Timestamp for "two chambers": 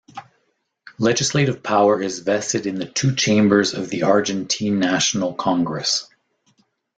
2.87-3.75